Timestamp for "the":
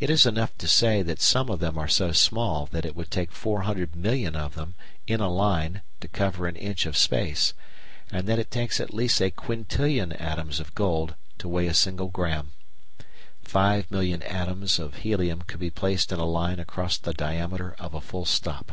16.98-17.12